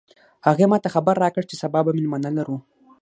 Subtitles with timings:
[0.47, 2.57] هغې ما ته خبر راکړ چې سبا به مېلمانه لرو